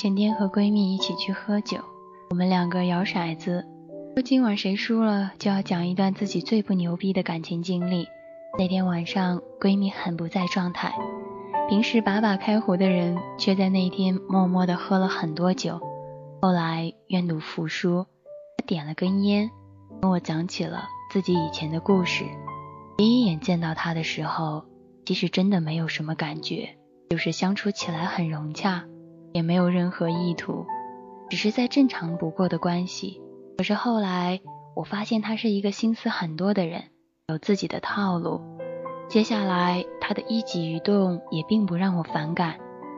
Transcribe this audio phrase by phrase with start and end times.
[0.00, 1.78] 前天和闺蜜一起去喝酒，
[2.30, 3.66] 我们两个摇骰子，
[4.14, 8.06] 说今晚谁输了就要讲一段自己最不牛逼的感情经历。
[8.56, 10.94] 那天晚上，闺蜜很不在状态，
[11.68, 15.80] 平时把把开壶的人，却在那天默默的喝了很多酒。
[16.40, 18.06] 后来愿赌服输，
[18.56, 19.50] 她点了根烟，
[20.00, 22.24] 跟我讲起了自己以前的故事。
[22.96, 24.62] 第一眼见到她的时候，
[25.04, 26.76] 其实真的没有什么感觉，
[27.10, 28.84] 就是相处起来很融洽。
[29.32, 30.66] 也没有任何意图，
[31.30, 33.20] 只是再正常不过的关系。
[33.56, 34.40] 可是后来
[34.74, 36.84] 我发现他是一个心思很多的人，
[37.28, 38.40] 有自己的套路。
[39.08, 42.56] 接下来他的一举一动也并不让我反感，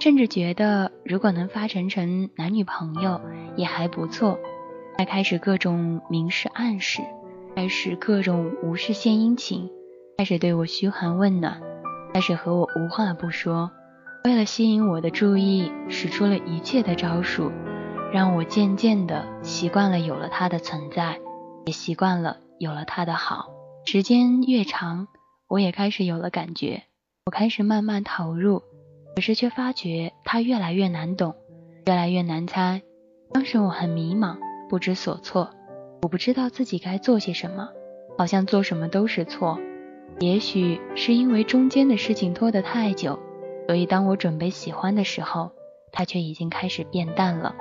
[0.00, 3.20] 甚至觉得如果能发展成男女朋友
[3.56, 4.38] 也还不错。
[4.98, 7.02] 他开始各种明示暗示，
[7.56, 9.70] 开始各种无事献殷勤，
[10.18, 11.62] 开始对我嘘寒问暖，
[12.12, 13.70] 开始和我无话不说。
[14.24, 17.50] 为了吸引我的注意，使出了一切的招数，
[18.12, 21.18] 让我渐渐的习惯了有了他的存在，
[21.66, 23.50] 也习惯了有了他的好。
[23.84, 25.08] 时间越长，
[25.48, 26.84] 我也开始有了感觉，
[27.26, 28.62] 我开始慢慢投入，
[29.16, 31.34] 可是却发觉他越来越难懂，
[31.86, 32.80] 越来越难猜。
[33.32, 34.36] 当时我很迷茫，
[34.68, 35.50] 不知所措，
[36.02, 37.70] 我不知道自己该做些什么，
[38.16, 39.58] 好像做什么都是错。
[40.20, 43.18] 也许是因为中间的事情拖得太久。
[43.66, 45.52] 所以，当我准备喜欢的时候，
[45.92, 47.54] 他却已经开始变淡了。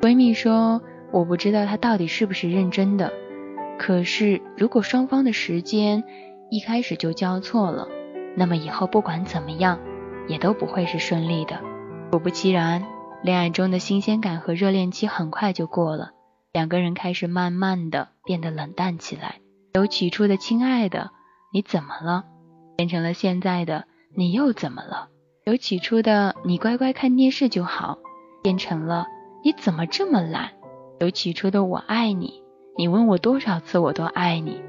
[0.00, 0.80] 闺蜜说
[1.12, 3.12] ：“我不知道他到底是不是认真的。
[3.78, 6.04] 可是，如果双方的时间
[6.50, 7.88] 一开始就交错了，
[8.36, 9.78] 那么以后不管怎么样，
[10.28, 11.60] 也都不会是顺利的。”
[12.10, 12.86] 果不其然，
[13.22, 16.12] 恋爱中的新鲜感和热恋期很快就过了，
[16.52, 19.40] 两个人开始慢慢的变得冷淡起来。
[19.74, 21.10] 由起初的“亲爱的，
[21.52, 22.24] 你怎么了”，
[22.76, 23.84] 变成了现在的
[24.16, 25.09] “你又怎么了”。
[25.44, 27.98] 由起初的你乖乖看电视就好，
[28.42, 29.06] 变成了
[29.42, 30.50] 你怎么这么懒；
[31.00, 32.42] 由起初的我爱你，
[32.76, 34.60] 你问我多少次我都爱你，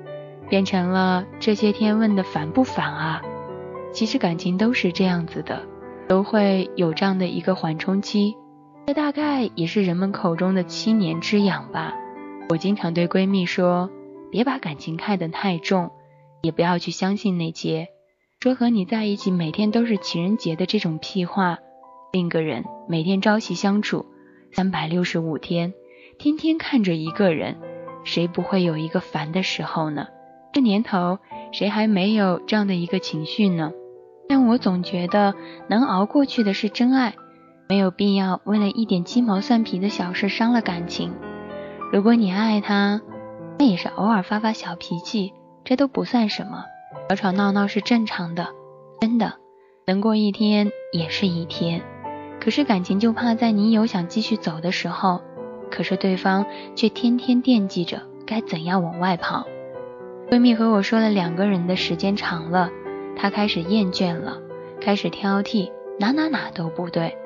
[0.49, 3.21] 变成了这些天问的烦不烦啊？
[3.91, 5.61] 其实感情都是这样子的，
[6.07, 8.35] 都会有这样的一个缓冲期，
[8.87, 11.93] 这大概也是人们口中的七年之痒吧。
[12.47, 13.89] 我经常对闺蜜说，
[14.31, 15.91] 别把感情看得太重，
[16.41, 17.89] 也不要去相信那些。
[18.41, 21.59] 说和你在一起每天都是情人节的这种屁话，
[22.11, 24.07] 另一个人每天朝夕相处，
[24.51, 25.75] 三百六十五天，
[26.17, 27.59] 天天看着一个人，
[28.03, 30.07] 谁不会有一个烦的时候呢？
[30.53, 31.19] 这年头
[31.51, 33.73] 谁还没有这样的一个情绪呢？
[34.27, 35.35] 但我总觉得
[35.69, 37.13] 能熬过去的是真爱，
[37.69, 41.13] 没有必要为了一点鸡毛蒜皮的小事伤了感情。
[41.93, 43.01] 如果你爱他，
[43.59, 45.31] 那也是偶尔发发小脾气，
[45.63, 46.63] 这都不算什么。
[47.09, 48.49] 吵吵闹闹是正常的，
[48.99, 49.33] 真的，
[49.85, 51.81] 能过一天也是一天。
[52.39, 55.21] 可是感情就怕在你有想继续走的时候，
[55.69, 59.45] 可是对方却天天惦记着该怎样往外跑。
[60.29, 62.69] 闺蜜和我说了，两个人的时间长了，
[63.15, 64.37] 她开始厌倦了，
[64.79, 67.17] 开始挑剔，哪哪哪都不对。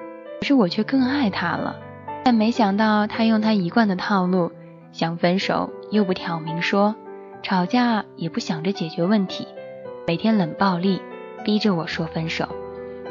[0.42, 1.78] 可是我却更爱他了，
[2.24, 4.52] 但没想到他用他一贯的套路，
[4.92, 6.96] 想分手又不挑明说，
[7.46, 9.48] 吵架也不想着解决问题。
[10.08, 11.00] 每天冷暴力，
[11.44, 12.50] 逼着我说分手，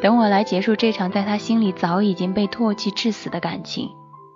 [0.03, 3.91] 等我来结束这场在她心里早已经被唾弃致死的感情。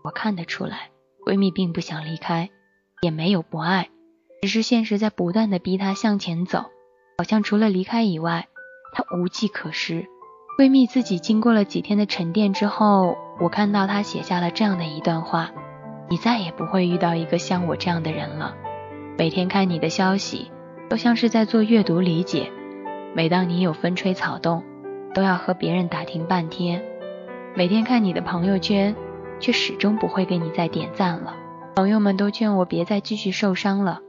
[0.04, 0.90] 我看得出来，
[1.26, 2.48] 闺蜜并不想离开，
[3.02, 3.88] 也没有不爱，
[4.42, 6.66] 只是现实在不断的逼她向前走，
[7.18, 8.46] 好像除了离开以外，
[8.94, 10.06] 她无计可施。
[10.56, 15.50] 闺蜜自己经过了几天的沉淀之后，我看到她写下了这样的一段话：
[16.08, 18.54] 你再也不会遇到一个像我这样的人了。
[19.18, 20.50] 每天看你的消息。
[20.88, 22.50] 都像是在做阅读理解。
[23.14, 24.64] 每当你有风吹草动，
[25.12, 26.82] 都要和别人打听半天。
[27.54, 28.96] 每天看你的朋友圈，
[29.38, 31.36] 却始终不会给你再点赞了。
[31.76, 34.00] 朋友们都劝我别再继续受伤了，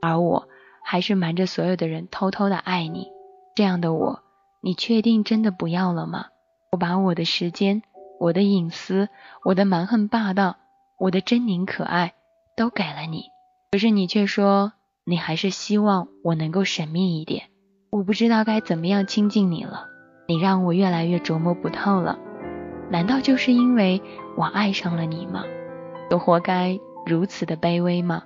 [0.00, 0.48] 而我
[0.84, 3.08] 还是瞒着所有的人偷偷的爱你。
[3.56, 4.22] 这样的我，
[4.60, 6.26] 你确定真的不要了吗？
[6.70, 7.82] 我把我的时间、
[8.20, 9.08] 我的隐私、
[9.42, 10.56] 我的蛮横霸道、
[10.98, 12.14] 我的狰狞可爱
[12.56, 13.24] 都给了你，
[13.70, 14.72] 可是你却说。
[15.10, 17.44] 你还是希望我能够神秘一点，
[17.88, 19.86] 我不知道该怎么样亲近你了。
[20.26, 22.18] 你让我越来越琢磨不透了。
[22.90, 24.02] 难道就是因为
[24.36, 25.44] 我爱上了你吗？
[26.10, 28.24] 我活该如此的卑微吗？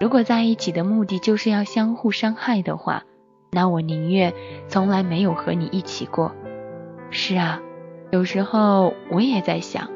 [0.00, 3.02] 如果在一起的目的就是要相互伤害的话，
[3.50, 4.32] 那我宁愿
[4.68, 6.34] 从来没有和你一起过。
[7.10, 7.60] 是啊，
[8.10, 9.90] 有时候我也在想，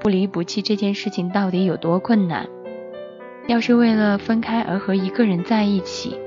[0.00, 2.48] 不离不弃这件事情到底有多困难。
[3.48, 6.20] 要是为了分开而和一个人在一起，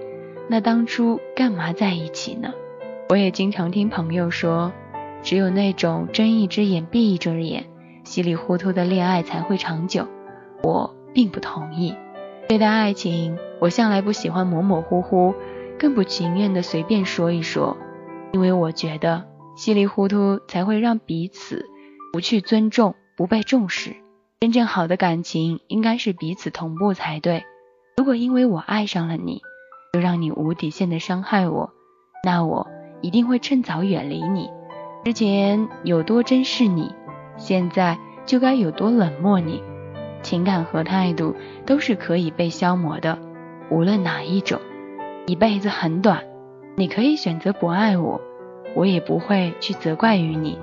[0.47, 2.51] 那当初干嘛在一起呢？
[3.09, 4.73] 我也经常听朋友说，
[5.21, 7.65] 只有那种睁一只眼闭一只眼，
[8.03, 10.07] 稀里糊涂的恋爱才会长久，
[10.63, 11.93] 我并不同意。
[12.49, 15.35] 对待爱情，我向来不喜欢模模糊糊，
[15.77, 17.77] 更不情愿的随便说一说，
[18.31, 19.25] 因为我觉得
[19.55, 21.67] 稀里糊涂才会让彼此
[22.11, 23.95] 不去尊重，不被重视。
[24.41, 27.43] 真正好的感情应该是彼此同步才对。
[27.95, 29.43] 如果因为我爱上了你，
[29.93, 31.71] 就让你无底线的伤害我，
[32.25, 32.67] 那我
[33.01, 34.49] 一定会趁早远离你。
[35.05, 36.91] 之前有多珍视你，
[37.37, 39.61] 现在就该有多冷漠你。
[40.23, 41.35] 情感和态度
[41.67, 43.19] 都是可以被消磨的，
[43.69, 44.59] 无论哪一种。
[45.27, 46.23] 一辈子很短，
[46.75, 48.19] 你可以选择不爱我，
[48.75, 50.57] 我也不会去责怪于你。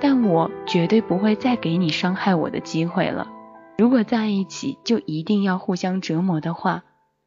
[0.00, 3.28] 但我绝对不会再给你伤害我的机会了。
[3.76, 6.82] 如果在一起就一定要互相折磨的话，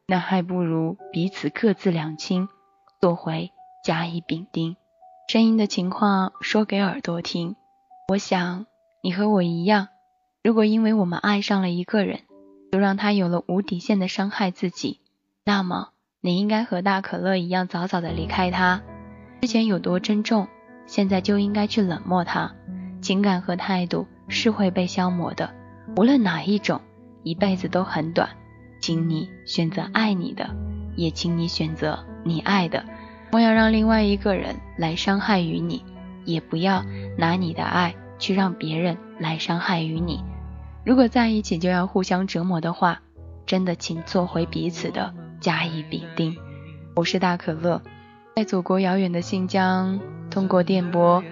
[0.06, 2.48] 那还不如彼此各自两清，
[3.00, 3.50] 做回
[3.84, 4.76] 甲乙丙丁。
[5.28, 7.56] 声音的情况说给耳朵听。
[8.08, 8.66] 我想
[9.02, 9.88] 你和我一样。
[10.42, 12.20] 如果因为我们爱上了一个人，
[12.70, 15.00] 就让他有了无底线的伤害自己，
[15.44, 15.88] 那么
[16.20, 18.82] 你应该和大可乐一样，早早的离开他。
[19.40, 20.48] 之前有多珍重，
[20.86, 22.52] 现在就应该去冷漠他。
[23.00, 25.50] 情感和态度是会被消磨的，
[25.96, 26.80] 无论哪一种，
[27.22, 28.28] 一辈子都很短。
[28.80, 30.48] 请你选择爱你的，
[30.96, 32.84] 也请你选择你爱的。
[33.30, 35.84] 莫要让另外一个人来伤害于你，
[36.24, 36.84] 也不要
[37.18, 40.22] 拿你的爱去让别人来伤害于你。
[40.84, 43.00] 如果在一起就要互相折磨的话，
[43.44, 46.36] 真的请做回彼此的甲乙丙丁。
[46.94, 47.82] 我是大可乐，
[48.36, 49.98] 在祖国遥远的新疆，
[50.34, 51.22] 通过电波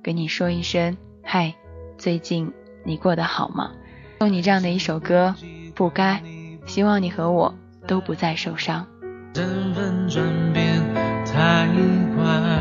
[0.00, 1.56] 跟你说一声嗨，
[1.98, 2.52] 最近
[2.84, 3.72] 你过得好吗？
[4.20, 5.34] 送你这样的一首歌，
[5.74, 6.22] 不该，
[6.64, 7.52] 希望你和我
[7.88, 8.86] 都不再受伤。
[9.34, 10.80] 身份转变
[11.26, 11.66] 太
[12.14, 12.57] 快。